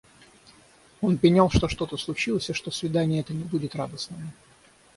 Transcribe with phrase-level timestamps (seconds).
[1.01, 4.33] Он пенял, что что-то случилось и что свидание это не будет радостное.